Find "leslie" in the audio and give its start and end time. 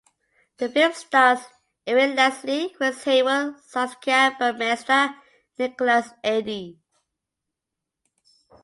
2.15-2.69